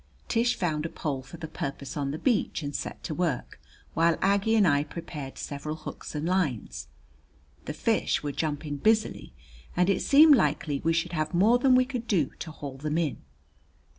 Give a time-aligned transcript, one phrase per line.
[0.27, 3.61] Tish found a pole for the purpose on the beach and set to work,
[3.93, 6.87] while Aggie and I prepared several hooks and lines.
[7.65, 9.31] The fish were jumping busily,
[9.77, 12.97] and it seemed likely we should have more than we could do to haul them
[12.97, 13.17] in.